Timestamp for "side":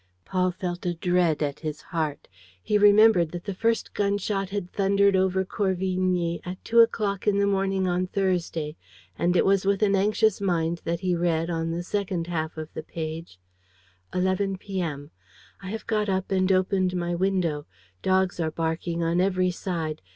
19.51-20.01